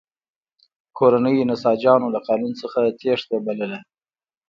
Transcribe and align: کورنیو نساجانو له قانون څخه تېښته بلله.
کورنیو 0.97 1.47
نساجانو 1.51 2.07
له 2.15 2.19
قانون 2.27 2.53
څخه 2.61 2.79
تېښته 2.99 3.35
بلله. 3.45 3.79